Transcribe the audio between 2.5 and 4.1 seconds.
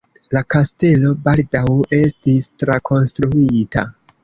trakonstruita.